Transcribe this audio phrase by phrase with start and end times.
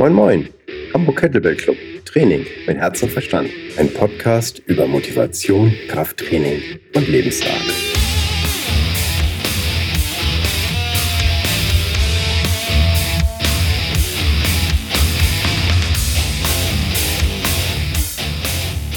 [0.00, 0.48] Moin Moin,
[0.94, 3.50] Hamburg Kettlebell Club, Training mit Herz und Verstand.
[3.76, 6.62] Ein Podcast über Motivation, Krafttraining
[6.94, 7.52] und Lebensart.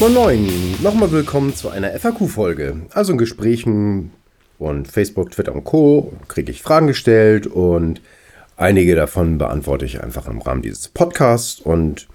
[0.00, 0.48] Moin Moin,
[0.82, 2.86] nochmal willkommen zu einer FAQ-Folge.
[2.94, 4.10] Also in Gesprächen
[4.58, 6.14] und Facebook, Twitter und Co.
[6.28, 8.00] kriege ich Fragen gestellt und
[8.56, 12.06] Einige davon beantworte ich einfach im Rahmen dieses Podcasts und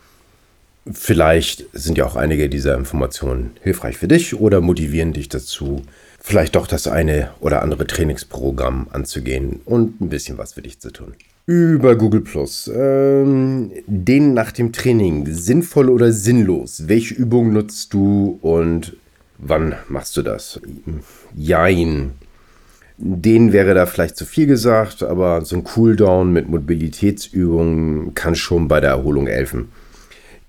[0.92, 5.82] vielleicht sind ja auch einige dieser Informationen hilfreich für dich oder motivieren dich dazu,
[6.22, 10.92] vielleicht doch das eine oder andere Trainingsprogramm anzugehen und ein bisschen was für dich zu
[10.92, 11.14] tun.
[11.46, 12.70] Über Google Plus.
[12.74, 15.26] Ähm, den nach dem Training.
[15.34, 16.88] Sinnvoll oder sinnlos?
[16.88, 18.96] Welche Übung nutzt du und
[19.40, 20.62] wann machst du das?
[21.36, 22.12] Jein.
[23.02, 28.68] Den wäre da vielleicht zu viel gesagt, aber so ein Cooldown mit Mobilitätsübungen kann schon
[28.68, 29.70] bei der Erholung helfen.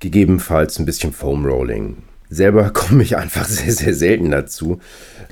[0.00, 1.98] Gegebenenfalls ein bisschen Foam Rolling.
[2.28, 4.80] Selber komme ich einfach sehr, sehr selten dazu.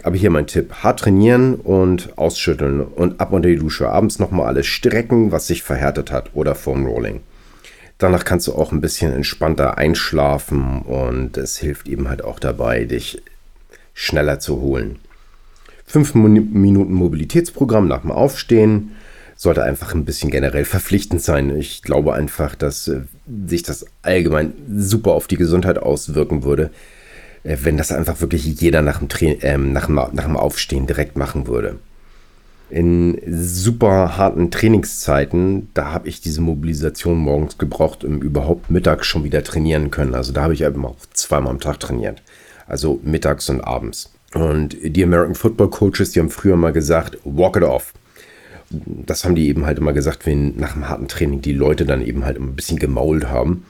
[0.05, 3.89] Aber hier mein Tipp: hart trainieren und ausschütteln und ab unter die Dusche.
[3.89, 7.21] Abends nochmal alles strecken, was sich verhärtet hat oder Foam Rolling.
[7.98, 12.84] Danach kannst du auch ein bisschen entspannter einschlafen und es hilft eben halt auch dabei,
[12.84, 13.21] dich
[13.93, 15.00] schneller zu holen.
[15.89, 18.92] 5 Minuten Mobilitätsprogramm nach dem Aufstehen
[19.36, 21.56] sollte einfach ein bisschen generell verpflichtend sein.
[21.56, 23.03] Ich glaube einfach, dass äh,
[23.47, 26.70] sich das allgemein super auf die Gesundheit auswirken würde,
[27.42, 31.16] äh, wenn das einfach wirklich jeder nach dem, Tra äh, nach, nach dem Aufstehen direkt
[31.16, 31.78] machen würde.
[32.69, 39.25] In super harten Trainingszeiten, da habe ich diese Mobilisation morgens gebraucht, um überhaupt mittags schon
[39.25, 40.14] wieder trainieren können.
[40.14, 42.22] Also da habe ich eben auch zweimal am Tag trainiert.
[42.66, 44.11] Also mittags und abends.
[44.34, 47.95] Und die American Football Coaches, die haben früher mal gesagt, walk it off.
[48.71, 52.03] Das haben die eben halt immer gesagt, wenn nach einem harten Training die Leute dann
[52.03, 53.65] eben halt ein bisschen gemault haben.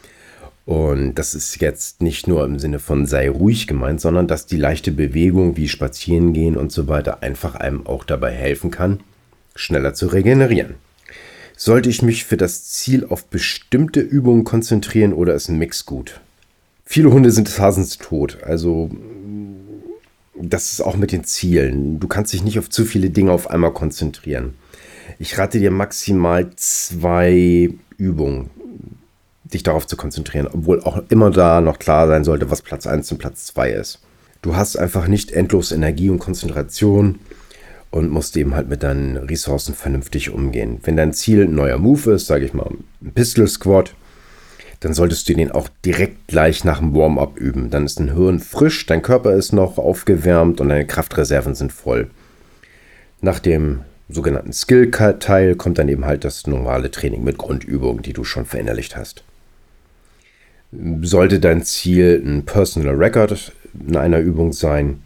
[0.67, 4.59] Und das ist jetzt nicht nur im Sinne von sei ruhig gemeint, sondern dass die
[4.59, 9.01] leichte Bewegung wie spazieren gehen und so weiter einfach einem auch dabei helfen kann,
[9.55, 10.75] schneller zu regenerieren.
[11.57, 16.21] Sollte ich mich für das Ziel auf bestimmte Übungen konzentrieren oder ist ein Mix gut?
[16.85, 18.39] Viele Hunde sind des Hasens tot.
[18.43, 18.91] Also
[20.41, 22.01] das ist auch mit den Zielen.
[22.01, 24.55] Du kannst dich nicht auf zu viele Dinge auf einmal konzentrieren.
[25.19, 28.51] Ich rate dir maximal zwei Übungen,
[29.45, 33.11] dich darauf zu konzentrieren, obwohl auch immer da noch klar sein sollte, was Platz 1
[33.13, 34.01] und Platz 2 ist.
[34.43, 37.19] Du hast einfach nicht endlos Energie und Konzentration
[37.91, 40.79] und musst eben halt mit deinen Ressourcen vernünftig umgehen.
[40.85, 42.71] Wenn dein Ziel ein neuer Move ist, sage ich mal
[43.03, 43.95] ein Pistol Squat,
[44.81, 47.71] dann solltest du den auch direkt gleich nach dem Warm-up üben.
[47.71, 52.11] Dann ist dein Hirn frisch, dein Körper ist noch aufgewärmt und deine Kraftreserven sind voll.
[53.21, 58.25] Nach dem sogenannten Skill-Teil kommt dann eben halt das normale Training mit Grundübungen, die du
[58.25, 59.25] schon verinnerlicht hast.
[61.03, 63.53] Sollte dein Ziel ein Personal Record
[63.87, 65.01] in einer Übung sein,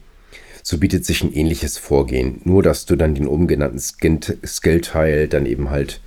[0.63, 5.47] so bietet sich ein ähnliches Vorgehen, nur dass du dann den oben genannten Skill-Teil dann
[5.47, 6.01] eben halt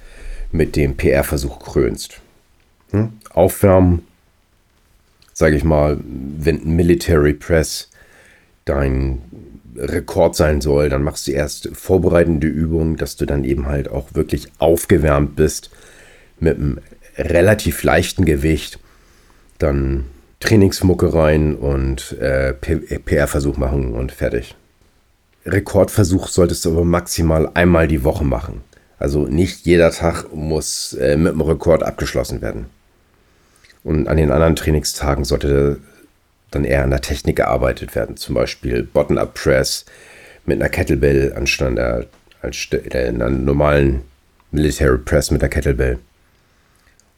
[0.51, 2.21] mit dem PR-Versuch krönst.
[2.91, 3.13] Hm?
[3.35, 4.05] Aufwärmen,
[5.33, 7.89] sage ich mal, wenn Military Press
[8.63, 9.21] dein
[9.77, 14.13] Rekord sein soll, dann machst du erst vorbereitende Übungen, dass du dann eben halt auch
[14.13, 15.69] wirklich aufgewärmt bist
[16.39, 16.79] mit einem
[17.17, 18.79] relativ leichten Gewicht.
[19.59, 20.05] Dann
[20.39, 24.55] Trainingsmucke rein und äh, PR-Versuch machen und fertig.
[25.45, 28.61] Rekordversuch solltest du aber maximal einmal die Woche machen.
[28.97, 32.67] Also nicht jeder Tag muss äh, mit einem Rekord abgeschlossen werden.
[33.85, 35.79] Und an den anderen Trainingstagen sollte
[36.49, 38.17] dann eher an der Technik gearbeitet werden.
[38.17, 39.85] Zum Beispiel Bottom-Up-Press
[40.47, 44.01] mit einer Kettlebell anstatt der, einer normalen
[44.49, 45.99] Military Press mit der Kettlebell.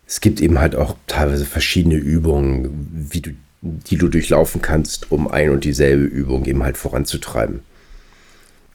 [0.05, 5.29] Es gibt eben halt auch teilweise verschiedene Übungen, wie du, die du durchlaufen kannst, um
[5.29, 7.61] ein und dieselbe Übung eben halt voranzutreiben.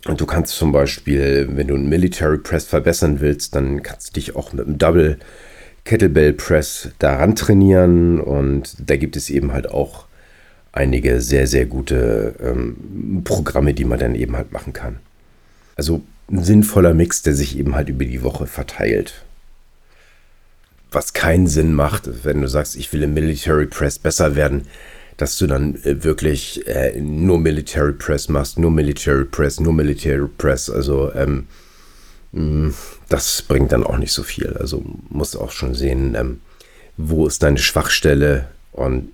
[0.07, 4.13] Und du kannst zum Beispiel, wenn du einen Military Press verbessern willst, dann kannst du
[4.15, 5.19] dich auch mit einem Double
[5.85, 10.07] Kettlebell Press daran trainieren und da gibt es eben halt auch
[10.73, 14.99] einige sehr, sehr gute ähm, Programme, die man dann eben halt machen kann.
[15.77, 19.25] Also ein sinnvoller Mix, der sich eben halt über die Woche verteilt.
[20.91, 24.67] Was keinen Sinn macht, wenn du sagst, ich will im Military Press besser werden,
[25.17, 30.29] dass du dann äh, wirklich äh, nur Military Press machst, nur Military Press, nur Military
[30.39, 30.71] Press.
[30.71, 31.47] Also ähm,
[32.33, 34.57] das bringt dann auch nicht so viel.
[34.57, 36.41] Also musst auch schon sehen, ähm,
[36.97, 39.11] wo ist deine Schwachstelle und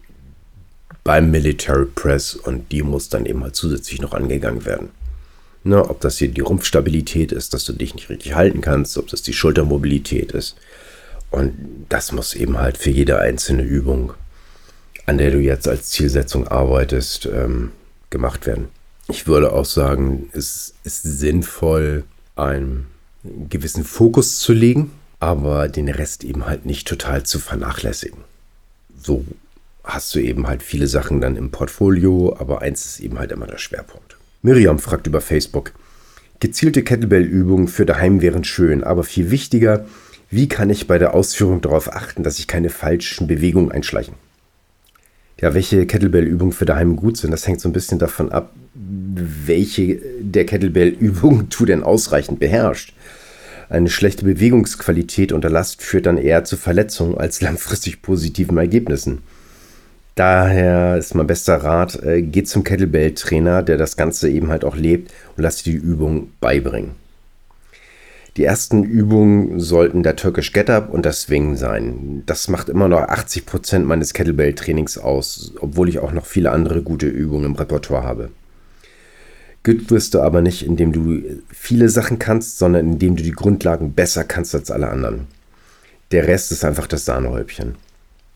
[1.02, 4.90] beim Military Press und die muss dann eben halt zusätzlich noch angegangen werden.
[5.64, 9.08] Na, ob das hier die Rumpfstabilität ist, dass du dich nicht richtig halten kannst, ob
[9.08, 10.56] das die Schultermobilität ist
[11.30, 14.12] Und das muss eben halt für jede einzelne Übung,
[15.06, 17.72] an der du jetzt als Zielsetzung arbeitest, ähm,
[18.10, 18.68] gemacht werden.
[19.08, 22.04] Ich würde auch sagen, es ist sinnvoll,
[23.24, 28.20] einen gewissen Fokus zu legen, aber den Rest eben halt nicht total zu vernachlässigen.
[29.00, 29.24] So
[29.84, 33.46] hast du eben halt viele Sachen dann im Portfolio, aber eins ist eben halt immer
[33.46, 34.16] der Schwerpunkt.
[34.42, 35.72] Miriam fragt über Facebook.
[36.40, 39.86] Gezielte Kettlebell-Übungen für daheim wären schön, aber viel wichtiger,
[40.30, 44.14] wie kann ich bei der Ausführung darauf achten, dass sich keine falschen Bewegungen einschleichen?
[45.40, 50.00] Ja, welche Kettlebell-Übungen für daheim gut sind, das hängt so ein bisschen davon ab, welche
[50.20, 52.92] der Kettlebell-Übungen du denn ausreichend beherrschst.
[53.70, 59.18] Eine schlechte Bewegungsqualität unter Last führt dann eher zu Verletzungen als langfristig positiven Ergebnissen.
[60.14, 64.74] Daher ist mein bester Rat, äh, geht zum Kettlebell-Trainer, der das Ganze eben halt auch
[64.74, 66.96] lebt und lass dir die Übung beibringen.
[68.36, 72.22] Die ersten Übungen sollten der Turkish Get-Up und das Swing sein.
[72.26, 76.82] Das macht immer noch 80 Prozent meines Kettlebell-Trainings aus, obwohl ich auch noch viele andere
[76.82, 78.30] gute Übungen im Repertoire habe.
[79.68, 81.20] Gut wirst du aber nicht, indem du
[81.50, 85.26] viele Sachen kannst, sondern indem du die Grundlagen besser kannst als alle anderen.
[86.10, 87.74] Der Rest ist einfach das Sahnehäubchen.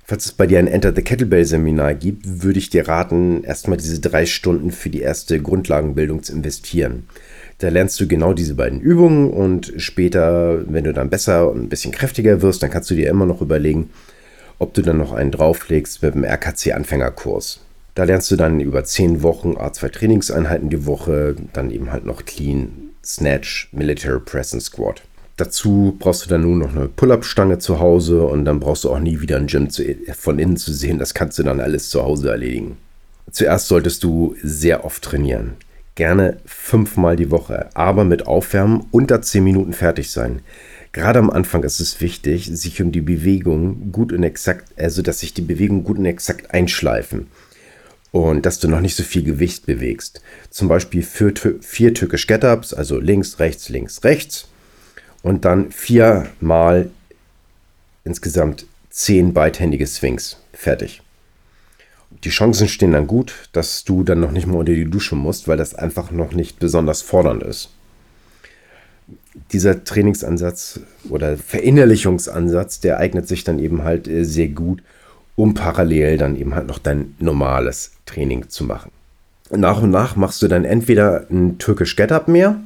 [0.04, 3.78] Falls es bei dir ein Enter the Kettlebell Seminar gibt, würde ich dir raten, erstmal
[3.78, 7.04] diese drei Stunden für die erste Grundlagenbildung zu investieren.
[7.60, 11.68] Da lernst du genau diese beiden Übungen und später, wenn du dann besser und ein
[11.70, 13.88] bisschen kräftiger wirst, dann kannst du dir immer noch überlegen,
[14.58, 17.61] ob du dann noch einen drauflegst mit dem RKC Anfängerkurs.
[17.94, 22.24] Da lernst du dann über zehn Wochen A2 Trainingseinheiten die Woche, dann eben halt noch
[22.24, 25.02] Clean, Snatch, Military Press und Squat.
[25.36, 28.98] Dazu brauchst du dann nur noch eine Pull-Up-Stange zu Hause und dann brauchst du auch
[28.98, 29.82] nie wieder ein Gym zu,
[30.14, 30.98] von innen zu sehen.
[30.98, 32.78] Das kannst du dann alles zu Hause erledigen.
[33.30, 35.54] Zuerst solltest du sehr oft trainieren.
[35.94, 40.40] Gerne fünfmal die Woche, aber mit Aufwärmen unter zehn Minuten fertig sein.
[40.92, 45.20] Gerade am Anfang ist es wichtig, sich um die Bewegung gut und exakt, also dass
[45.20, 47.26] sich die Bewegungen gut und exakt einschleifen
[48.12, 50.22] und dass du noch nicht so viel Gewicht bewegst.
[50.50, 54.48] Zum Beispiel vier, vier Türkisch Get-Ups, also links, rechts, links, rechts
[55.22, 56.90] und dann viermal
[58.04, 60.36] insgesamt zehn beidhändige Swings.
[60.52, 61.02] Fertig.
[62.24, 65.48] Die Chancen stehen dann gut, dass du dann noch nicht mal unter die Dusche musst,
[65.48, 67.70] weil das einfach noch nicht besonders fordernd ist.
[69.52, 74.82] Dieser Trainingsansatz oder Verinnerlichungsansatz, der eignet sich dann eben halt äh, sehr gut,
[75.42, 78.92] um parallel dann eben halt noch dein normales Training zu machen.
[79.50, 82.60] Nach und nach machst du dann entweder ein türkisch Get-Up mehr,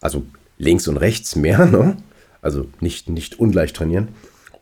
[0.00, 0.24] also
[0.58, 1.96] links und rechts mehr, ne?
[2.42, 4.08] also nicht, nicht ungleich trainieren,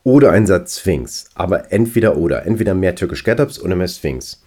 [0.03, 4.43] oder ein Satz Sphinx, aber entweder oder, entweder mehr türkisch Get-Ups oder mehr Sphinx.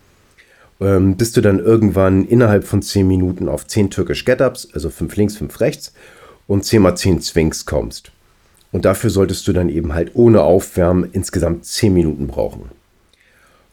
[0.80, 5.16] Ähm, bis du dann irgendwann innerhalb von 10 Minuten auf 10 türkisch Get-Ups, also 5
[5.16, 5.92] links, 5 rechts
[6.46, 8.12] und 10 mal 10 Sphinx kommst.
[8.72, 12.77] Und dafür solltest du dann eben halt ohne Aufwärmen insgesamt 10 Minuten brauchen.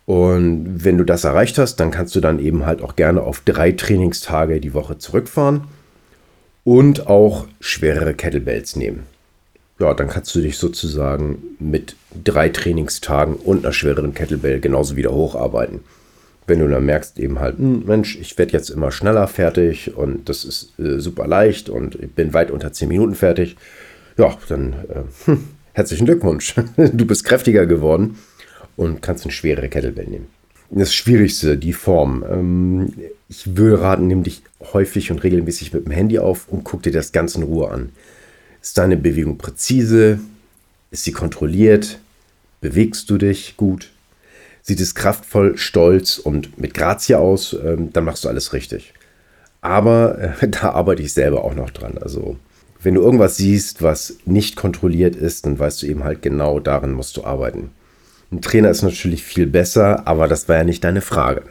[0.06, 3.40] Und wenn du das erreicht hast, dann kannst du dann eben halt auch gerne auf
[3.40, 5.62] drei Trainingstage die Woche zurückfahren
[6.62, 9.04] und auch schwerere Kettlebells nehmen.
[9.78, 15.12] Ja, dann kannst du dich sozusagen mit drei Trainingstagen und einer schwereren Kettlebell genauso wieder
[15.12, 15.80] hocharbeiten.
[16.46, 20.28] Wenn du dann merkst, eben halt, hm, Mensch, ich werde jetzt immer schneller fertig und
[20.28, 23.56] das ist äh, super leicht und ich bin weit unter 10 Minuten fertig,
[24.18, 26.54] ja, dann äh, hm, herzlichen Glückwunsch.
[26.76, 28.18] du bist kräftiger geworden
[28.76, 30.26] und kannst eine schwere Kettlebell nehmen.
[30.70, 32.24] Das Schwierigste, die Form.
[32.28, 32.92] Ähm,
[33.28, 36.92] ich würde raten, nimm dich häufig und regelmäßig mit dem Handy auf und guck dir
[36.92, 37.90] das ganz in Ruhe an.
[38.60, 40.18] Ist deine Bewegung präzise?
[40.90, 41.98] Ist sie kontrolliert?
[42.60, 43.90] Bewegst du dich gut?
[44.62, 47.54] Sieht es kraftvoll, stolz und mit Grazie aus?
[47.62, 48.94] Ähm, dann machst du alles richtig.
[49.60, 51.98] Aber äh, da arbeite ich selber auch noch dran.
[51.98, 52.36] Also,
[52.82, 56.92] wenn du irgendwas siehst, was nicht kontrolliert ist, dann weißt du eben halt genau, daran
[56.92, 57.70] musst du arbeiten.
[58.30, 61.42] Ein Trainer ist natürlich viel besser, aber das war ja nicht deine Frage.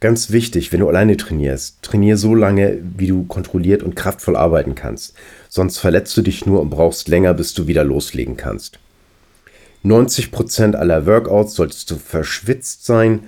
[0.00, 4.74] Ganz wichtig, wenn du alleine trainierst, trainier so lange, wie du kontrolliert und kraftvoll arbeiten
[4.74, 5.14] kannst.
[5.48, 8.78] Sonst verletzt du dich nur und brauchst länger, bis du wieder loslegen kannst.
[9.84, 13.20] 90% aller Workouts solltest du verschwitzt sein,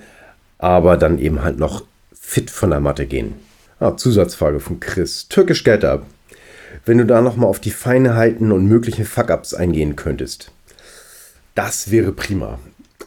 [0.59, 3.35] aber dann eben halt noch fit von der Matte gehen.
[3.79, 5.27] Ah, Zusatzfrage von Chris.
[5.29, 6.05] Türkisch Get Up.
[6.85, 10.51] Wenn du da nochmal auf die Feinheiten und möglichen Fuck-Ups eingehen könntest.
[11.59, 12.57] Das wäre prima.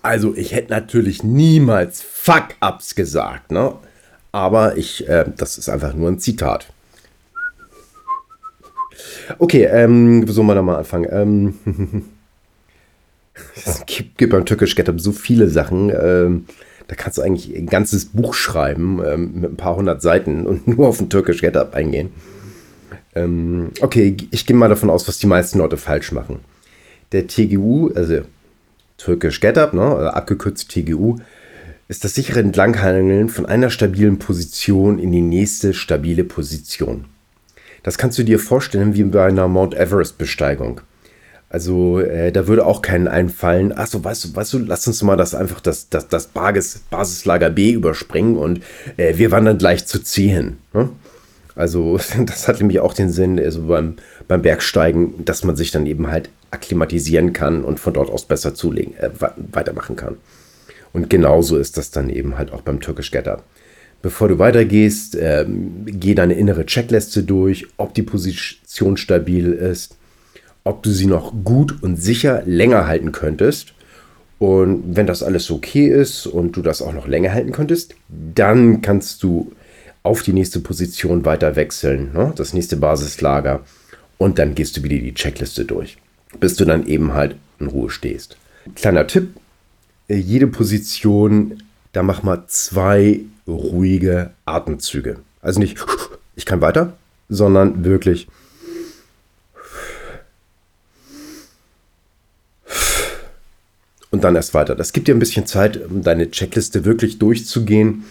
[0.02, 3.76] Also ich hätte natürlich niemals Fuck-Ups gesagt, ne?
[4.30, 6.66] Aber ich, äh, das ist einfach nur ein Zitat.
[9.38, 11.09] Okay, ähm, soll man da mal anfangen?
[11.11, 11.54] Ähm,
[13.64, 15.88] es gibt, gibt beim Türkisch Get so viele Sachen.
[15.88, 16.44] Ähm,
[16.88, 20.68] da kannst du eigentlich ein ganzes Buch schreiben ähm, mit ein paar hundert Seiten und
[20.68, 22.11] nur auf den Türkisch Get eingehen.
[23.14, 26.40] Ähm, okay, ich gehe mal davon aus, was die meisten Leute falsch machen.
[27.12, 28.21] der TGU, also
[29.02, 31.16] türkisch Get-Up, ne, abgekürzt TGU,
[31.88, 37.06] ist das sichere Entlanghangeln von einer stabilen Position in die nächste stabile Position.
[37.82, 40.80] Das kannst du dir vorstellen wie bei einer Mount Everest-Besteigung.
[41.49, 45.02] Also äh, da würde auch keinen einfallen, ach so, weißt du, weißt du, lass uns
[45.02, 48.62] mal das einfach das, das, das Basis, Basislager B überspringen und
[48.97, 50.56] äh, wir wandern gleich zu C hin.
[50.73, 50.88] Ne?
[51.54, 53.97] Also das hat nämlich auch den Sinn, also beim,
[54.28, 58.54] beim Bergsteigen, dass man sich dann eben halt akklimatisieren kann und von dort aus besser
[58.54, 59.11] zulegen, äh,
[59.50, 60.16] weitermachen kann.
[60.92, 63.42] Und genauso ist das dann eben halt auch beim Türkisch Getter.
[64.02, 69.97] Bevor du weitergehst, äh, geh deine innere Checkliste durch, ob die Position stabil ist
[70.64, 73.75] ob du sie noch gut und sicher länger halten könntest.
[74.38, 78.82] Und wenn das alles okay ist und du das auch noch länger halten könntest, dann
[78.82, 79.52] kannst du
[80.02, 82.32] auf die nächste Position weiter wechseln, ne?
[82.35, 83.61] das nächste Basislager.
[84.18, 85.97] Und dann gehst du wieder die Checkliste durch,
[86.40, 88.36] bis du dann eben halt in Ruhe stehst.
[88.74, 89.34] Kleiner Tipp,
[90.08, 91.62] äh, jede Position,
[91.92, 95.18] da mach mal zwei ruhige Atemzüge.
[95.40, 95.78] Also nicht,
[96.36, 96.96] ich kann weiter,
[97.28, 98.28] sondern wirklich
[104.12, 104.76] und dann erst weiter.
[104.76, 108.04] Das gibt dir ein bisschen Zeit, um deine Checkliste wirklich durchzugehen.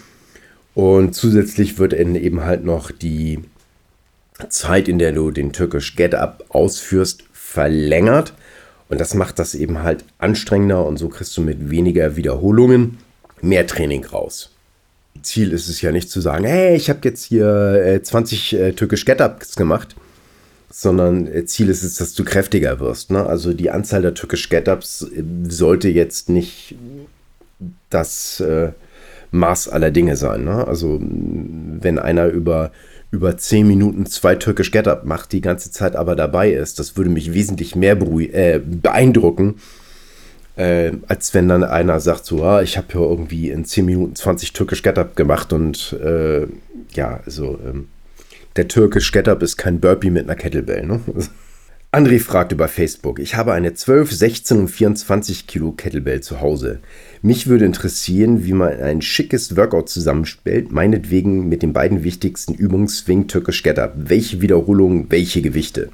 [0.74, 3.40] Und zusätzlich wird eben halt noch die
[4.48, 8.32] Zeit, in der du den türkisch Get Up ausführst, verlängert.
[8.88, 12.98] Und das macht das eben halt anstrengender und so kriegst du mit weniger Wiederholungen
[13.40, 14.50] mehr Training raus.
[15.22, 18.72] Ziel ist es ja nicht zu sagen, hey, ich habe jetzt hier 20 äh, äh,
[18.72, 19.94] türkisch Get-Ups gemacht
[20.72, 23.10] sondern äh, Ziel ist es, dass du kräftiger wirst.
[23.10, 23.24] Ne?
[23.24, 26.74] Also die Anzahl der türkisch Get-Ups äh, sollte jetzt nicht
[27.90, 28.72] das äh,
[29.30, 30.44] Maß aller Dinge sein.
[30.44, 30.66] Ne?
[30.66, 32.72] Also wenn einer über,
[33.12, 37.10] über 10 Minuten zwei türkisch Get-Up macht, die ganze Zeit aber dabei ist, das würde
[37.10, 39.56] mich wesentlich mehr äh, beeindrucken,
[40.56, 44.16] äh, als wenn dann einer sagt, so, ah, ich habe ja irgendwie in 10 Minuten
[44.16, 46.46] 20 türkisch Get-Up gemacht und äh,
[46.94, 47.88] ja, also ähm,
[48.56, 50.86] der türkisch Get-Up ist kein Burpee mit einer Kettlebell.
[50.86, 51.00] Ne?
[51.94, 56.80] André fragt über Facebook, ich habe eine 12, 16 und 24 Kilo Kettlebell zu Hause.
[57.20, 62.88] Mich würde interessieren, wie man ein schickes Workout zusammenstellt, meinetwegen mit den beiden wichtigsten Übungen
[62.88, 63.92] Swing, Türkisch Get-Up.
[63.94, 65.90] Welche Wiederholungen, welche Gewichte?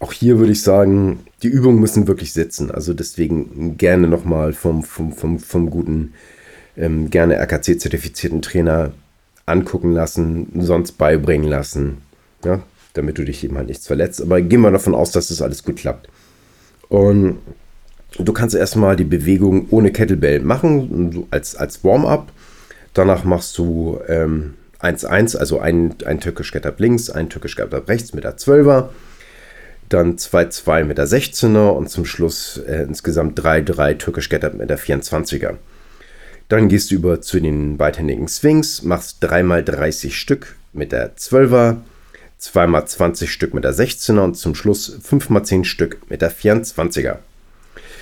[0.00, 2.72] Auch hier würde ich sagen, die Übungen müssen wirklich sitzen.
[2.72, 6.14] Also deswegen gerne nochmal vom, vom, vom, vom guten,
[6.76, 8.90] ähm, gerne RKC-zertifizierten Trainer
[9.46, 11.98] angucken lassen, sonst beibringen lassen,
[12.44, 12.64] ja,
[12.96, 14.20] damit du dich eben halt nichts verletzt.
[14.22, 16.08] Aber gehen wir davon aus, dass das alles gut klappt.
[16.88, 17.38] Und
[18.18, 22.32] du kannst erstmal die Bewegung ohne Kettlebell machen, als, als Warm-up.
[22.94, 28.14] Danach machst du 1-1, ähm, also ein, ein türkisch Getup links, ein türkisch Getup rechts
[28.14, 28.88] mit der 12er.
[29.88, 34.78] Dann 2-2 mit der 16er und zum Schluss äh, insgesamt 3-3 türkisch Getup mit der
[34.78, 35.56] 24er.
[36.48, 41.78] Dann gehst du über zu den beidhändigen Swings, machst 3x30 Stück mit der 12er,
[42.40, 47.18] 2x20 Stück mit der 16er und zum Schluss 5x10 Stück mit der 24er.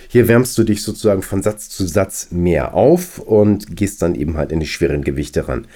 [0.09, 4.37] Hier wärmst du dich sozusagen von Satz zu Satz mehr auf und gehst dann eben
[4.37, 5.67] halt in die schweren Gewichte ran.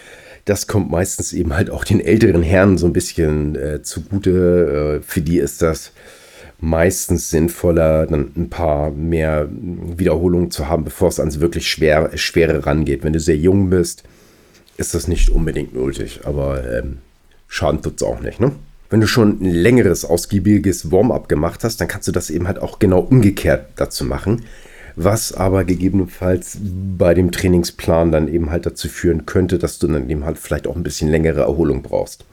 [0.44, 5.00] Das kommt meistens eben halt auch den älteren Herren so ein bisschen äh, zugute.
[5.00, 5.92] Äh, für die ist das
[6.60, 12.66] meistens sinnvoller, dann ein paar mehr Wiederholungen zu haben, bevor es ans wirklich schwer, schwere
[12.66, 13.04] rangeht.
[13.04, 14.04] Wenn du sehr jung bist,
[14.76, 16.98] ist das nicht unbedingt nötig, aber ähm,
[17.48, 18.40] Schaden es auch nicht.
[18.40, 18.52] Ne?
[18.90, 22.58] Wenn du schon ein längeres, ausgiebiges Warm-up gemacht hast, dann kannst du das eben halt
[22.58, 24.44] auch genau umgekehrt dazu machen,
[24.96, 26.58] was aber gegebenenfalls
[26.96, 30.66] bei dem Trainingsplan dann eben halt dazu führen könnte, dass du dann eben halt vielleicht
[30.66, 32.24] auch ein bisschen längere Erholung brauchst.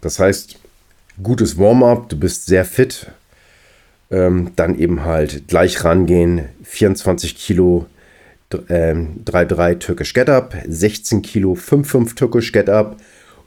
[0.00, 0.58] Das heißt,
[1.22, 3.10] gutes Warm-up, du bist sehr fit,
[4.10, 7.86] ähm, dann eben halt gleich rangehen, 24 Kilo
[8.50, 12.96] 3-3 ähm, Türkisch Get-Up, 16 Kilo 5-5 Türkisch Get-Up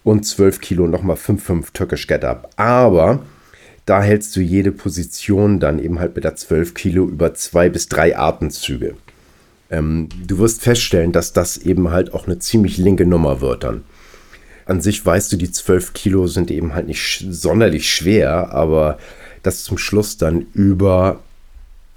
[0.05, 2.51] und 12 Kilo nochmal 5-5 Türkisch Get-Up.
[2.55, 3.25] Aber
[3.85, 7.89] da hältst du jede Position dann eben halt mit der 12 Kilo über zwei bis
[7.89, 8.95] drei Atemzüge.
[9.69, 13.83] Ähm, du wirst feststellen, dass das eben halt auch eine ziemlich linke Nummer wird dann.
[14.67, 19.00] An sich weißt du, die 12 Kilo sind eben halt nicht sonderlich schwer, aber
[19.41, 21.19] das zum Schluss dann über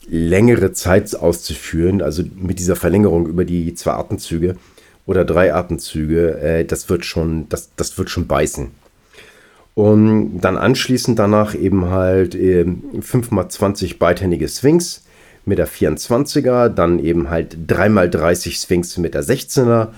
[0.09, 4.57] längere Zeit auszuführen, also mit dieser Verlängerung über die zwei Atemzüge
[5.09, 8.71] oder drei Atemzüge, äh, das wird schon, das, das wird schon beißen.
[9.75, 15.05] Und dann anschließend danach eben halt äh, 5x20 beidhändige Swings
[15.47, 19.88] mit der 24er, dann eben halt 3x30 Swings mit der 16er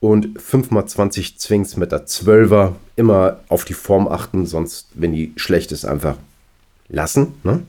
[0.00, 2.72] und 5x20 Swings mit der 12er.
[2.96, 6.16] Immer auf die Form achten, sonst, wenn die schlecht ist, einfach
[6.90, 7.28] lassen.
[7.42, 7.62] Ne?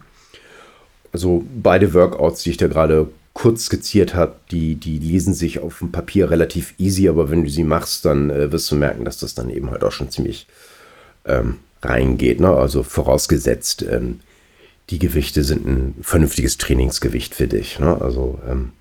[1.13, 5.79] Also beide Workouts, die ich da gerade kurz skizziert habe, die, die lesen sich auf
[5.79, 9.17] dem Papier relativ easy, aber wenn du sie machst, dann äh, wirst du merken, dass
[9.17, 10.47] das dann eben halt auch schon ziemlich
[11.25, 12.39] ähm, reingeht.
[12.39, 12.49] Ne?
[12.49, 14.19] Also vorausgesetzt, ähm,
[14.89, 17.79] die Gewichte sind ein vernünftiges Trainingsgewicht für dich.
[17.79, 17.99] Ne?
[17.99, 18.71] Also ähm,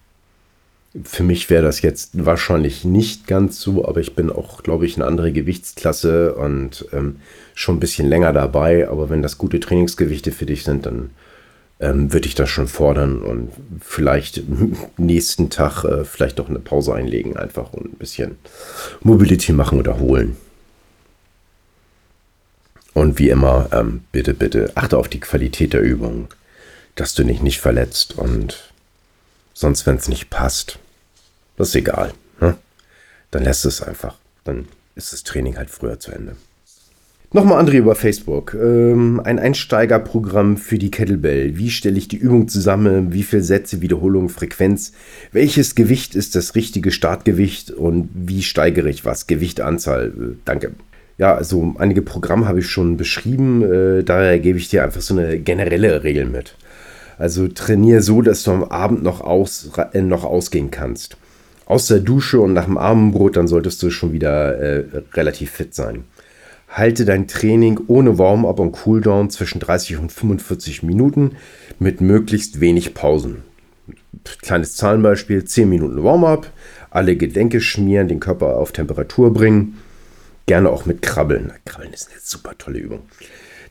[1.05, 4.97] für mich wäre das jetzt wahrscheinlich nicht ganz so, aber ich bin auch, glaube ich,
[4.97, 7.17] eine andere Gewichtsklasse und ähm,
[7.55, 8.89] schon ein bisschen länger dabei.
[8.89, 11.11] Aber wenn das gute Trainingsgewichte für dich sind, dann
[11.83, 14.43] ähm, würde ich das schon fordern und vielleicht
[14.97, 18.39] nächsten Tag äh, vielleicht doch eine Pause einlegen, einfach und ein bisschen
[19.01, 20.37] Mobility machen oder holen.
[22.95, 26.29] Und wie immer, ähm, bitte, bitte achte auf die Qualität der Übung,
[26.95, 28.73] dass du dich nicht verletzt und
[29.53, 30.79] sonst, wenn es nicht passt,
[31.57, 32.15] das ist egal.
[32.41, 32.57] Ne?
[33.31, 34.17] Dann lässt es einfach.
[34.45, 36.37] Dann ist das Training halt früher zu Ende.
[37.35, 38.53] Nochmal André über Facebook.
[38.53, 41.57] Ähm, ein Einsteigerprogramm für die Kettlebell.
[41.57, 43.15] Wie stelle ich die Übung zusammen?
[43.15, 44.93] Wie viele Sätze, Wiederholung, Frequenz?
[45.33, 47.71] Welches Gewicht ist das richtige Startgewicht?
[47.71, 49.27] Und wie steigere ich was?
[49.27, 50.09] Gewicht, Anzahl?
[50.09, 50.73] Äh, danke.
[51.17, 53.63] Ja, also einige Programme habe ich schon beschrieben.
[53.63, 56.55] Äh, daher gebe ich dir einfach so eine generelle Regel mit.
[57.17, 61.17] Also trainiere so, dass du am Abend noch, aus, äh, noch ausgehen kannst.
[61.65, 64.85] Aus der Dusche und nach dem Abendbrot, dann solltest du schon wieder äh,
[65.15, 66.05] relativ fit sein.
[66.73, 71.37] Halte dein Training ohne Warm-up und Cooldown zwischen 30 und 45 Minuten
[71.79, 73.43] mit möglichst wenig Pausen.
[74.41, 76.51] Kleines Zahlenbeispiel: 10 Minuten Warm-up,
[76.89, 79.79] alle Gedenke schmieren, den Körper auf Temperatur bringen.
[80.47, 81.53] Gerne auch mit Krabbeln.
[81.67, 83.01] Krabbeln ist eine super tolle Übung.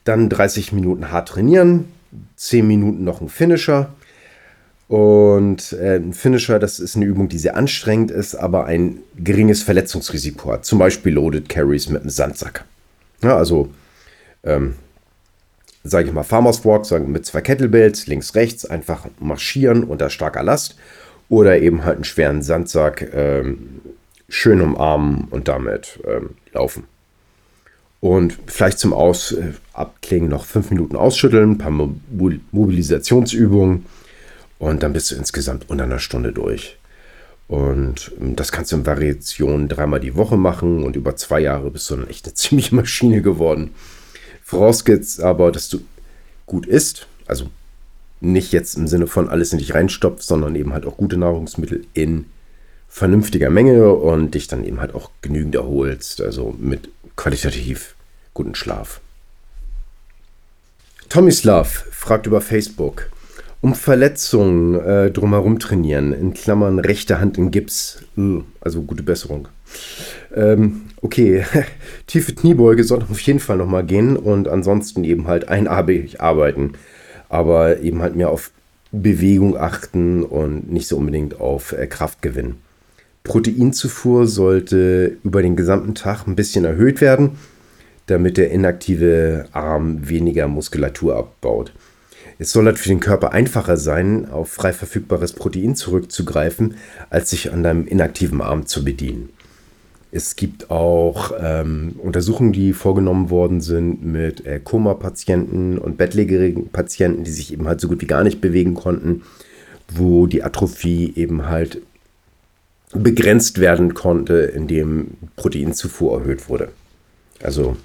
[0.03, 1.85] Dann 30 Minuten hart trainieren,
[2.35, 3.93] 10 Minuten noch ein Finisher.
[4.87, 9.63] Und äh, ein Finisher, das ist eine Übung, die sehr anstrengend ist, aber ein geringes
[9.63, 10.65] Verletzungsrisiko hat.
[10.65, 12.65] Zum Beispiel Loaded Carries mit einem Sandsack.
[13.23, 13.69] Ja, also,
[14.43, 14.75] ähm,
[15.83, 20.75] sage ich mal, Farmers Walk, mit zwei Kettlebells, links, rechts, einfach marschieren unter starker Last.
[21.29, 23.79] Oder eben halt einen schweren Sandsack ähm,
[24.27, 26.83] schön umarmen und damit ähm, laufen.
[28.01, 31.95] Und vielleicht zum Aus äh, Abklingen noch fünf Minuten ausschütteln, ein paar Mo
[32.51, 33.85] Mobilisationsübungen
[34.59, 36.77] und dann bist du insgesamt unter einer Stunde durch.
[37.51, 41.69] Und ähm, das kannst du in Variationen dreimal die Woche machen und über zwei Jahre
[41.69, 43.71] bist du dann echt eine ziemliche Maschine geworden.
[44.41, 45.81] Vorausgeht's aber, dass du
[46.45, 47.47] gut isst, also
[48.21, 51.85] nicht jetzt im Sinne von alles in dich reinstopfst, sondern eben halt auch gute Nahrungsmittel
[51.93, 52.25] in
[52.87, 56.87] vernünftiger Menge und dich dann eben halt auch genügend erholst, also mit
[57.17, 57.95] qualitativ
[58.33, 59.01] guten Schlaf.
[61.09, 63.11] Tomislav fragt über Facebook.
[63.61, 68.03] Um Verletzungen äh, drumherum trainieren, in Klammern rechte Hand in Gips.
[68.15, 69.49] Hm, also gute Besserung.
[70.35, 71.45] Ähm, okay,
[72.07, 76.73] tiefe Kniebeuge sollte auf jeden Fall nochmal gehen und ansonsten eben halt einarbeitig arbeiten.
[77.29, 78.51] Aber eben halt mehr auf
[78.91, 82.55] Bewegung achten und nicht so unbedingt auf äh, Kraftgewinn.
[83.23, 87.37] Proteinzufuhr sollte über den gesamten Tag ein bisschen erhöht werden,
[88.07, 91.71] damit der inaktive Arm weniger Muskulatur abbaut.
[92.41, 96.73] Es soll halt für den Körper einfacher sein, auf frei verfügbares Protein zurückzugreifen,
[97.11, 99.29] als sich an deinem inaktiven Arm zu bedienen.
[100.11, 107.25] Es gibt auch ähm, Untersuchungen, die vorgenommen worden sind mit äh, Koma-Patienten und bettlägerigen Patienten,
[107.25, 109.21] die sich eben halt so gut wie gar nicht bewegen konnten,
[109.87, 111.83] wo die Atrophie eben halt
[112.91, 116.69] begrenzt werden konnte, indem Proteinzufuhr erhöht wurde.
[117.43, 117.77] Also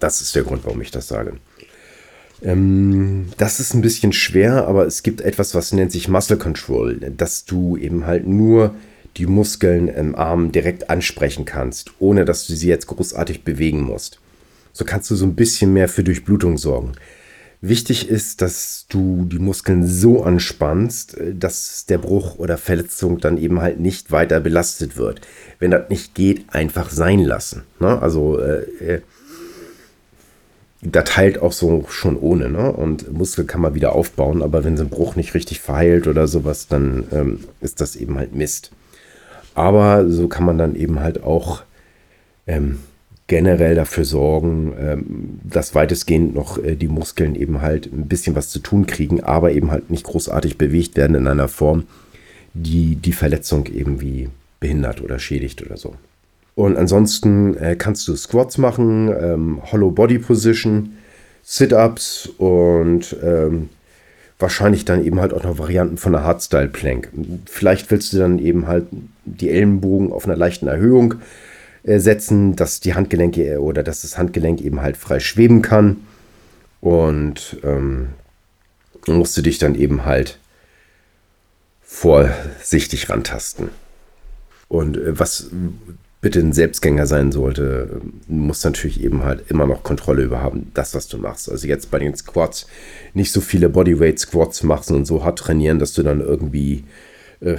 [0.00, 1.38] das ist der Grund, warum ich das sage.
[2.42, 6.96] Ähm, das ist ein bisschen schwer, aber es gibt etwas, was nennt sich Muscle Control,
[7.16, 8.74] dass du eben halt nur
[9.16, 14.20] die Muskeln im Arm direkt ansprechen kannst, ohne dass du sie jetzt großartig bewegen musst.
[14.72, 16.92] So kannst du so ein bisschen mehr für Durchblutung sorgen.
[17.62, 23.62] Wichtig ist, dass du die Muskeln so anspannst, dass der Bruch oder Verletzung dann eben
[23.62, 25.22] halt nicht weiter belastet wird.
[25.58, 27.62] Wenn das nicht geht, einfach sein lassen.
[27.80, 28.00] Ne?
[28.00, 29.00] Also äh, äh
[30.92, 32.72] das heilt auch so schon ohne, ne?
[32.72, 36.26] Und Muskel kann man wieder aufbauen, aber wenn so ein Bruch nicht richtig verheilt oder
[36.26, 38.70] sowas, dann ähm, ist das eben halt Mist.
[39.54, 41.62] Aber so kann man dann eben halt auch
[42.46, 42.78] ähm,
[43.26, 48.50] generell dafür sorgen, ähm, dass weitestgehend noch äh, die Muskeln eben halt ein bisschen was
[48.50, 51.84] zu tun kriegen, aber eben halt nicht großartig bewegt werden in einer Form,
[52.54, 54.28] die die Verletzung irgendwie
[54.60, 55.94] behindert oder schädigt oder so.
[56.56, 60.96] Und ansonsten äh, kannst du Squats machen, ähm, Hollow Body Position,
[61.42, 63.68] Sit-Ups und ähm,
[64.38, 67.10] wahrscheinlich dann eben halt auch noch Varianten von der Hardstyle Plank.
[67.44, 68.86] Vielleicht willst du dann eben halt
[69.26, 71.16] die Ellenbogen auf einer leichten Erhöhung
[71.84, 75.98] äh, setzen, dass die Handgelenke äh, oder dass das Handgelenk eben halt frei schweben kann.
[76.80, 78.08] Und ähm,
[79.06, 80.38] musst du dich dann eben halt
[81.82, 83.68] vorsichtig rantasten.
[84.68, 85.50] Und äh, was
[86.20, 90.94] bitte ein Selbstgänger sein sollte, muss natürlich eben halt immer noch Kontrolle über haben, das,
[90.94, 91.50] was du machst.
[91.50, 92.66] Also jetzt bei den Squats
[93.14, 96.84] nicht so viele Bodyweight-Squats machen und so hart trainieren, dass du dann irgendwie
[97.40, 97.56] äh,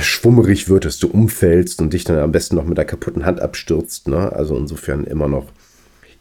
[0.00, 3.40] schwummerig wird, dass du umfällst und dich dann am besten noch mit der kaputten Hand
[3.40, 4.08] abstürzt.
[4.08, 4.32] Ne?
[4.32, 5.46] Also insofern immer noch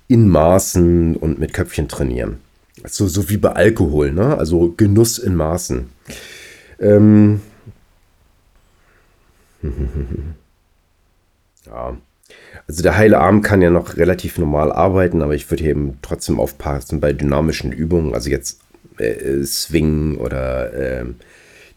[0.08, 2.40] in Maßen und mit Köpfchen trainieren.
[2.84, 4.38] Also so wie bei Alkohol, ne?
[4.38, 5.90] Also Genuss in Maßen.
[6.80, 7.42] Ähm.
[11.66, 11.98] ja.
[12.68, 16.40] Also der heile Arm kann ja noch relativ normal arbeiten, aber ich würde eben trotzdem
[16.40, 18.60] aufpassen bei dynamischen Übungen, also jetzt
[18.98, 21.06] äh, Swing oder äh,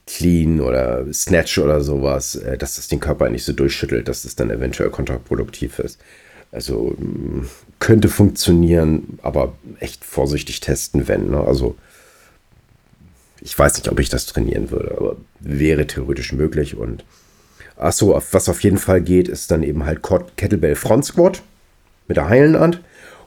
[0.07, 4.37] Clean oder Snatch oder sowas, äh, dass das den Körper nicht so durchschüttelt, dass das
[4.37, 6.01] dann eventuell kontraproduktiv ist.
[6.51, 7.47] Also mm,
[7.79, 11.31] könnte funktionieren, aber echt vorsichtig testen, wenn.
[11.31, 11.41] Ne?
[11.41, 11.77] Also
[13.41, 16.77] ich weiß nicht, ob ich das trainieren würde, aber wäre theoretisch möglich.
[16.77, 17.05] Und
[17.79, 20.01] achso, was auf jeden Fall geht, ist dann eben halt
[20.37, 21.43] Kettlebell Front Squat
[22.07, 22.81] mit der heilen Hand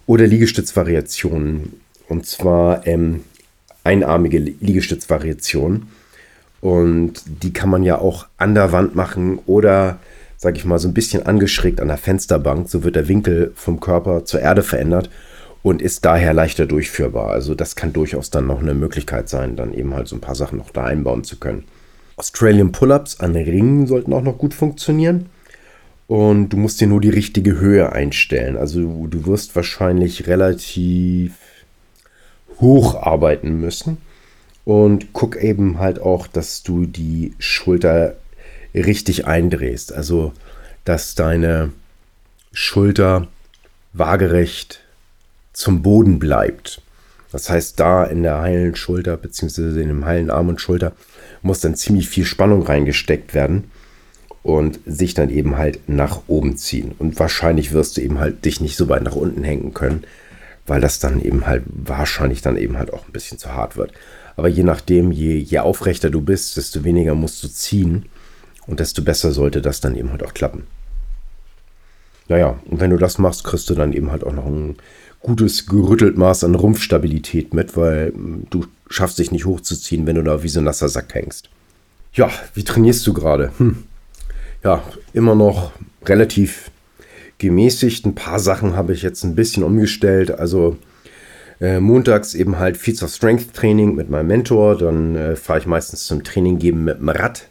[0.05, 1.79] oder Liegestützvariationen.
[2.07, 3.23] Und zwar ähm,
[3.83, 5.87] einarmige Liegestützvariationen
[6.61, 9.99] und die kann man ja auch an der Wand machen oder,
[10.37, 12.69] sag ich mal, so ein bisschen angeschrägt an der Fensterbank.
[12.69, 15.09] So wird der Winkel vom Körper zur Erde verändert
[15.63, 17.31] und ist daher leichter durchführbar.
[17.31, 20.35] Also das kann durchaus dann noch eine Möglichkeit sein, dann eben halt so ein paar
[20.35, 21.65] Sachen noch da einbauen zu können.
[22.21, 25.25] Australian Pull-ups an Ringen sollten auch noch gut funktionieren.
[26.05, 28.57] Und du musst dir nur die richtige Höhe einstellen.
[28.57, 31.33] Also du wirst wahrscheinlich relativ
[32.59, 33.97] hoch arbeiten müssen.
[34.65, 38.17] Und guck eben halt auch, dass du die Schulter
[38.75, 39.91] richtig eindrehst.
[39.91, 40.31] Also,
[40.85, 41.71] dass deine
[42.53, 43.27] Schulter
[43.93, 44.81] waagerecht
[45.53, 46.83] zum Boden bleibt.
[47.31, 50.93] Das heißt, da in der heilen Schulter, beziehungsweise in dem heilen Arm und Schulter,
[51.41, 53.65] muss dann ziemlich viel Spannung reingesteckt werden
[54.43, 56.93] und sich dann eben halt nach oben ziehen.
[56.97, 60.03] Und wahrscheinlich wirst du eben halt dich nicht so weit nach unten hängen können,
[60.67, 63.91] weil das dann eben halt wahrscheinlich dann eben halt auch ein bisschen zu hart wird.
[64.35, 68.05] Aber je nachdem, je, je aufrechter du bist, desto weniger musst du ziehen
[68.67, 70.63] und desto besser sollte das dann eben halt auch klappen.
[72.27, 74.77] Naja, und wenn du das machst, kriegst du dann eben halt auch noch ein
[75.19, 80.23] gutes gerüttelt Maß an Rumpfstabilität mit, weil hm, du schaffst dich nicht hochzuziehen, wenn du
[80.23, 81.49] da wie so ein nasser Sack hängst.
[82.13, 83.51] Ja, wie trainierst du gerade?
[83.57, 83.83] Hm.
[84.63, 85.71] Ja, immer noch
[86.05, 86.71] relativ
[87.37, 88.05] gemäßigt.
[88.05, 90.31] Ein paar Sachen habe ich jetzt ein bisschen umgestellt.
[90.31, 90.77] Also
[91.59, 94.77] äh, montags eben halt Feats of Strength Training mit meinem Mentor.
[94.77, 97.47] Dann äh, fahre ich meistens zum Training geben mit dem Rad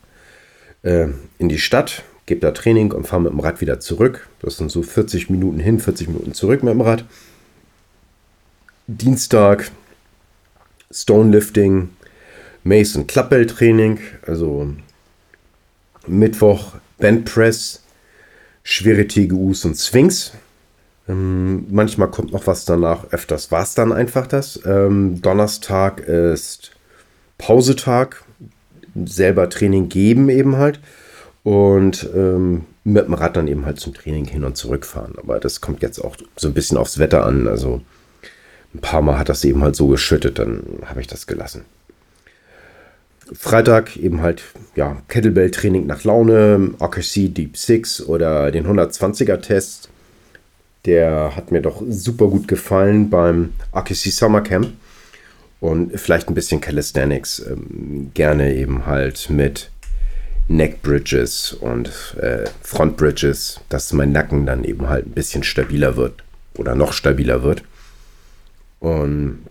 [0.83, 4.29] äh, in die Stadt, gebe da Training und fahre mit dem Rad wieder zurück.
[4.40, 7.05] Das sind so 40 Minuten hin, 40 Minuten zurück mit dem Rad.
[8.87, 9.70] Dienstag
[10.92, 11.90] Stonelifting,
[12.64, 14.68] Mason Klappbell Training, also
[16.07, 17.83] Mittwoch Bandpress,
[18.62, 20.33] schwere TGUs und Swings.
[21.09, 24.61] Ähm, manchmal kommt noch was danach, öfters war es dann einfach das.
[24.64, 26.72] Ähm, Donnerstag ist
[27.38, 28.24] Pausetag,
[29.05, 30.81] selber Training geben eben halt.
[31.42, 35.14] Und ähm, mit dem Rad dann eben halt zum Training hin und zurückfahren.
[35.18, 37.48] Aber das kommt jetzt auch so ein bisschen aufs Wetter an.
[37.48, 37.81] Also
[38.74, 41.64] ein paar Mal hat das eben halt so geschüttet, dann habe ich das gelassen.
[43.33, 44.42] Freitag eben halt,
[44.74, 49.88] ja, Kettlebell-Training nach Laune, RKC Deep Six oder den 120er Test
[50.85, 54.72] der hat mir doch super gut gefallen beim RKC Summer Camp.
[55.61, 57.40] Und vielleicht ein bisschen Calisthenics.
[57.40, 59.70] Ähm, gerne eben halt mit
[60.48, 65.96] Neck Bridges und äh, Front Bridges, dass mein Nacken dann eben halt ein bisschen stabiler
[65.96, 66.24] wird
[66.56, 67.62] oder noch stabiler wird.
[68.81, 69.47] Und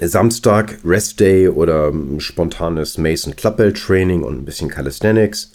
[0.00, 5.52] Samstag Rest Day oder spontanes Mason Clubbell Training und ein bisschen Calisthenics.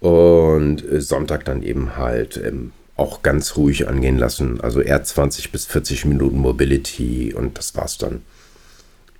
[0.00, 4.60] Und Sonntag dann eben halt ähm, auch ganz ruhig angehen lassen.
[4.60, 8.22] Also eher 20 bis 40 Minuten Mobility und das war's dann.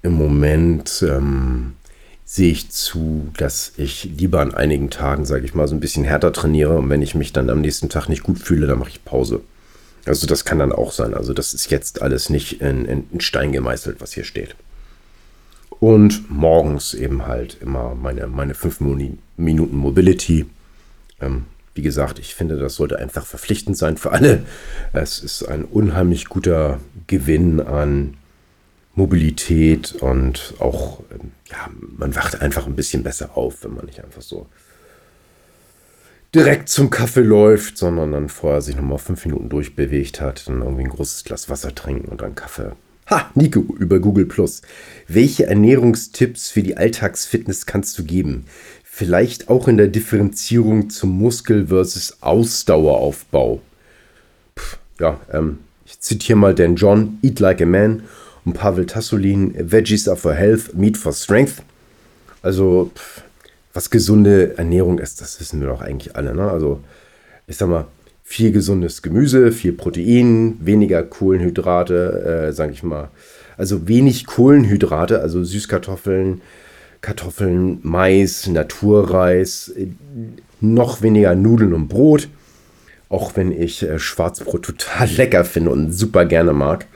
[0.03, 1.75] Im Moment ähm,
[2.25, 6.05] sehe ich zu, dass ich lieber an einigen Tagen, sage ich mal, so ein bisschen
[6.05, 8.91] härter trainiere und wenn ich mich dann am nächsten Tag nicht gut fühle, dann mache
[8.91, 9.43] ich Pause.
[10.05, 11.15] Also das kann dann auch sein.
[11.15, 14.57] Also das ist jetzt alles nicht in, in Stein gemeißelt, was hier steht.
[15.71, 18.81] Und morgens eben halt immer meine, meine 5
[19.37, 20.47] Minuten Mobility.
[21.21, 24.45] Ähm, wie gesagt, ich finde, das sollte einfach verpflichtend sein für alle.
[24.93, 28.15] Es ist ein unheimlich guter Gewinn an
[28.95, 34.05] Mobilität und auch, ähm, ja, man wacht einfach ein bisschen besser auf, wenn man nicht
[34.05, 34.47] einfach so
[36.35, 40.85] direkt zum Kaffee läuft, sondern dann vorher sich nochmal fünf Minuten durchbewegt hat, dann irgendwie
[40.85, 42.73] ein großes Glas Wasser trinken und dann Kaffee.
[43.11, 44.63] Ha, Nico über Google Plus.
[45.09, 48.47] Welche Ernährungstipps für die Alltagsfitness kannst du geben?
[48.85, 53.61] Vielleicht auch in der Differenzierung zum Muskel- versus Ausdaueraufbau.
[54.55, 58.05] Puh, ja, ähm, ich zitiere mal Dan John, Eat Like a Man
[58.45, 61.63] und Pavel Tassolin, Veggies are for Health, Meat for Strength.
[62.43, 63.23] Also, pff,
[63.73, 66.35] was gesunde Ernährung ist, das wissen wir doch eigentlich alle.
[66.35, 66.51] Ne?
[66.51, 66.81] Also,
[67.47, 67.87] ich sag mal,
[68.23, 73.11] viel gesundes Gemüse, viel Protein, weniger Kohlenhydrate, äh, sage ich mal.
[73.57, 76.41] Also wenig Kohlenhydrate, also Süßkartoffeln,
[77.03, 79.73] Kartoffeln, Mais, Naturreis,
[80.61, 82.29] noch weniger Nudeln und Brot.
[83.09, 86.87] Auch wenn ich äh, Schwarzbrot total lecker finde und super gerne mag.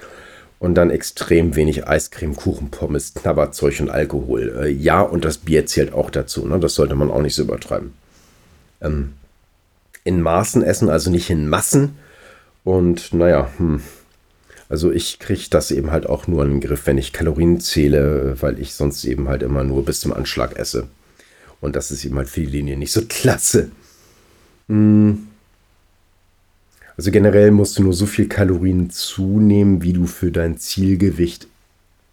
[0.59, 4.57] Und dann extrem wenig Eiscreme, Kuchen, Pommes, Knabberzeug und Alkohol.
[4.62, 6.47] Äh, ja, und das Bier zählt auch dazu.
[6.47, 6.59] Ne?
[6.59, 7.92] Das sollte man auch nicht so übertreiben.
[8.81, 9.12] Ähm,
[10.05, 11.97] in Maßen essen, also nicht in Massen.
[12.64, 13.83] Und naja, hm.
[14.69, 18.37] also ich kriege das eben halt auch nur in den Griff, wenn ich Kalorien zähle,
[18.40, 20.88] weil ich sonst eben halt immer nur bis zum Anschlag esse.
[21.61, 23.71] Und das ist eben halt für die Linie nicht so klasse.
[24.69, 25.29] Hm.
[26.97, 31.47] Also generell musst du nur so viel Kalorien zunehmen, wie du für dein Zielgewicht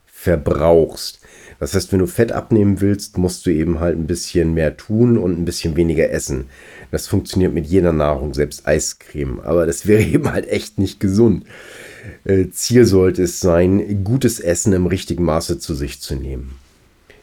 [0.06, 1.20] verbrauchst.
[1.60, 5.18] Das heißt, wenn du Fett abnehmen willst, musst du eben halt ein bisschen mehr tun
[5.18, 6.46] und ein bisschen weniger essen.
[6.92, 9.40] Das funktioniert mit jeder Nahrung, selbst Eiscreme.
[9.40, 11.46] Aber das wäre eben halt echt nicht gesund.
[12.26, 16.56] Äh, Ziel sollte es sein, gutes Essen im richtigen Maße zu sich zu nehmen.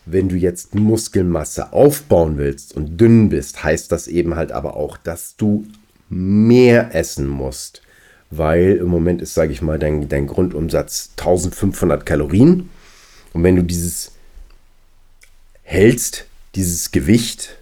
[0.07, 4.97] Wenn du jetzt Muskelmasse aufbauen willst und dünn bist, heißt das eben halt aber auch,
[4.97, 5.67] dass du
[6.11, 7.81] mehr essen musst.
[8.31, 12.69] Weil im Moment ist, sage ich mal, dein, dein Grundumsatz 1500 Kalorien.
[13.33, 14.13] Und wenn du dieses
[15.63, 17.57] hältst, dieses Gewicht,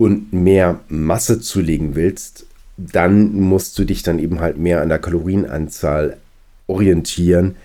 [0.00, 2.46] und mehr Masse zulegen willst,
[2.78, 6.16] dann musst du dich dann eben halt mehr an der Kalorienanzahl
[6.66, 7.56] orientieren,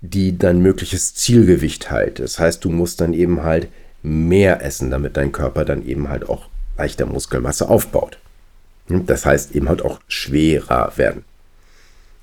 [0.00, 2.20] die dein mögliches Zielgewicht halt.
[2.20, 3.68] Das heißt, du musst dann eben halt
[4.02, 6.48] mehr essen, damit dein Körper dann eben halt auch
[6.78, 8.18] leichter Muskelmasse aufbaut.
[8.88, 11.24] Das heißt eben halt auch schwerer werden.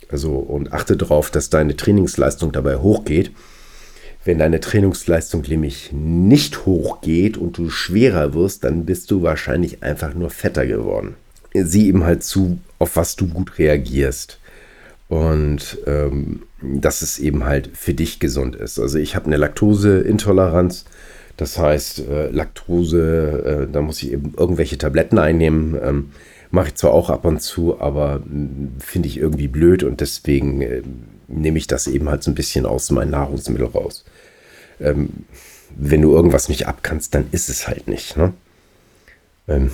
[0.10, 3.32] Also und achte darauf, dass deine Trainingsleistung dabei hochgeht
[4.26, 10.16] wenn deine Trainingsleistung nämlich nicht hochgeht und du schwerer wirst, dann bist du wahrscheinlich einfach
[10.16, 11.16] nur fetter geworden.
[11.54, 14.40] Sieh eben halt zu, auf was du gut reagierst.
[15.08, 18.80] Und ähm, dass es eben halt für dich gesund ist.
[18.80, 20.86] Also ich habe eine Laktoseintoleranz.
[21.38, 25.78] Das heißt, äh, Laktose, äh, da muss ich eben irgendwelche Tabletten einnehmen.
[25.84, 26.12] Ähm,
[26.52, 30.62] Mache ich zwar auch ab und zu, aber hm, finde ich irgendwie blöd und deswegen
[30.62, 30.82] äh,
[31.28, 34.06] nehme ich das eben halt so ein bisschen aus meinen Nahrungsmitteln raus
[34.80, 35.10] ähm,
[35.76, 38.18] wenn du irgendwas nicht abkannst, dann ist es halt nicht.
[38.18, 38.34] Ne?
[39.48, 39.72] Ähm,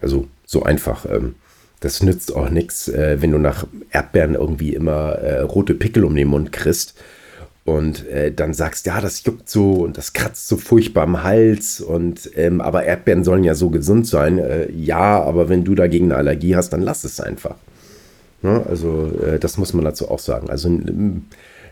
[0.00, 1.06] also so einfach.
[1.06, 1.34] Ähm,
[1.80, 6.16] das nützt auch nichts, äh, wenn du nach Erdbeeren irgendwie immer äh, rote Pickel um
[6.16, 6.94] den Mund kriegst
[7.76, 11.80] und äh, dann sagst, ja, das juckt so und das kratzt so furchtbar am Hals
[11.80, 14.38] und ähm, aber Erdbeeren sollen ja so gesund sein.
[14.38, 17.56] Äh, ja, aber wenn du dagegen eine Allergie hast, dann lass es einfach.
[18.42, 18.64] Ne?
[18.68, 20.50] Also äh, das muss man dazu auch sagen.
[20.50, 20.70] Also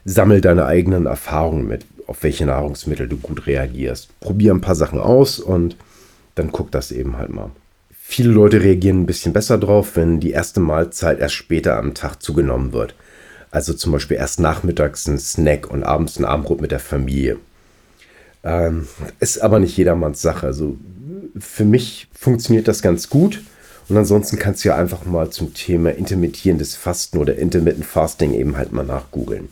[0.05, 4.09] sammel deine eigenen Erfahrungen mit auf welche Nahrungsmittel du gut reagierst.
[4.21, 5.77] Probier ein paar Sachen aus und
[6.35, 7.51] dann guck das eben halt mal.
[7.91, 12.23] Viele Leute reagieren ein bisschen besser drauf, wenn die erste Mahlzeit erst später am Tag
[12.23, 12.95] zugenommen wird.
[13.57, 17.39] Also zum Beispiel erst nachmittags ein Snack und abends ein Abendbrot mit der Familie.
[18.45, 18.87] Ähm,
[19.19, 20.47] ist aber nicht jedermanns Sache.
[20.47, 20.77] Also
[21.39, 23.43] für mich funktioniert das ganz gut.
[23.89, 28.59] Und ansonsten kannst du ja einfach mal zum Thema intermittierendes Fasten oder Intermittent Fasting eben
[28.59, 29.49] halt mal nachgoogeln.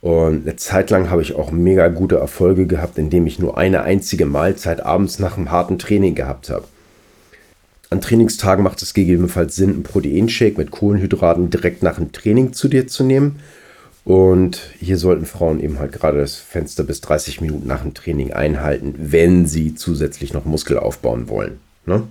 [0.00, 3.82] Und eine Zeit lang habe ich auch mega gute Erfolge gehabt, indem ich nur eine
[3.82, 6.64] einzige Mahlzeit abends nach einem harten Training gehabt habe.
[7.94, 12.66] An Trainingstagen macht es gegebenenfalls Sinn, einen Proteinshake mit Kohlenhydraten direkt nach dem Training zu
[12.66, 13.38] dir zu nehmen.
[14.04, 18.32] Und hier sollten Frauen eben halt gerade das Fenster bis 30 Minuten nach dem Training
[18.32, 21.60] einhalten, wenn sie zusätzlich noch Muskel aufbauen wollen.
[21.86, 22.02] Ne?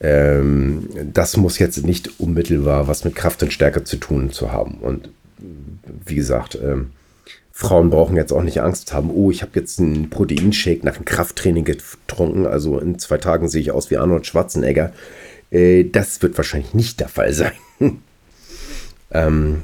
[0.00, 4.78] Ähm, das muss jetzt nicht unmittelbar was mit Kraft und Stärke zu tun zu haben.
[4.80, 5.08] Und
[6.04, 6.90] wie gesagt, ähm,
[7.52, 11.04] Frauen brauchen jetzt auch nicht Angst haben, oh, ich habe jetzt einen Proteinshake nach einem
[11.04, 14.92] Krafttraining getrunken, also in zwei Tagen sehe ich aus wie Arnold Schwarzenegger.
[15.50, 17.52] Äh, das wird wahrscheinlich nicht der Fall sein.
[19.12, 19.62] ähm,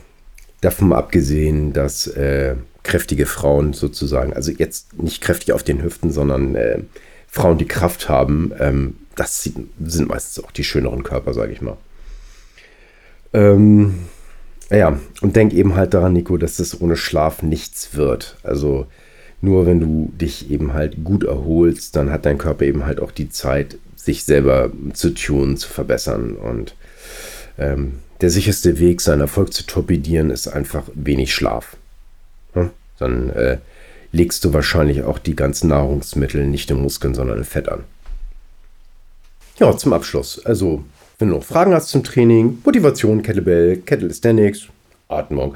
[0.60, 6.54] davon abgesehen, dass äh, kräftige Frauen sozusagen, also jetzt nicht kräftig auf den Hüften, sondern
[6.54, 6.78] äh,
[7.26, 11.76] Frauen, die Kraft haben, ähm, das sind meistens auch die schöneren Körper, sage ich mal.
[13.32, 14.06] Ähm,
[14.76, 18.36] ja, und denk eben halt daran, Nico, dass das ohne Schlaf nichts wird.
[18.42, 18.86] Also
[19.40, 23.10] nur wenn du dich eben halt gut erholst, dann hat dein Körper eben halt auch
[23.10, 26.34] die Zeit, sich selber zu tunen, zu verbessern.
[26.36, 26.74] Und
[27.58, 31.76] ähm, der sicherste Weg, seinen Erfolg zu torpedieren, ist einfach wenig Schlaf.
[33.00, 33.58] Dann äh,
[34.12, 37.84] legst du wahrscheinlich auch die ganzen Nahrungsmittel nicht in Muskeln, sondern in Fett an.
[39.58, 40.44] Ja, zum Abschluss.
[40.44, 40.84] Also,
[41.20, 44.68] wenn du noch Fragen hast zum Training, Motivation, Kettlebell, Calisthenics,
[45.08, 45.54] Atmung,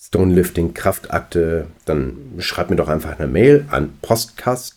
[0.00, 4.76] Stonelifting, Kraftakte, dann schreib mir doch einfach eine Mail an postcast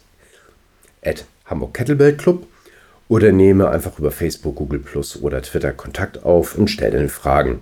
[1.02, 2.46] at Hamburg Kettlebell Club
[3.08, 7.60] oder nehme einfach über Facebook, Google Plus oder Twitter Kontakt auf und stell deine Fragen.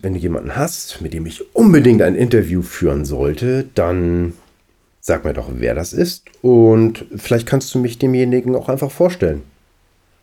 [0.00, 4.34] Wenn du jemanden hast, mit dem ich unbedingt ein Interview führen sollte, dann
[5.00, 9.42] sag mir doch, wer das ist und vielleicht kannst du mich demjenigen auch einfach vorstellen.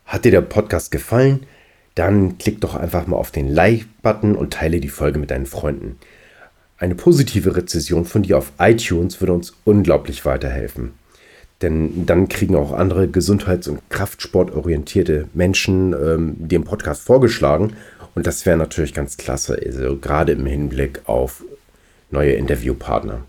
[0.08, 1.40] Hat dir der Podcast gefallen?
[1.94, 5.98] Dann klick doch einfach mal auf den Like-Button und teile die Folge mit deinen Freunden.
[6.78, 10.94] Eine positive Rezession von dir auf iTunes würde uns unglaublich weiterhelfen.
[11.60, 17.74] Denn dann kriegen auch andere gesundheits- und kraftsportorientierte Menschen ähm, den Podcast vorgeschlagen.
[18.14, 21.44] Und das wäre natürlich ganz klasse, also gerade im Hinblick auf
[22.10, 23.24] neue Interviewpartner.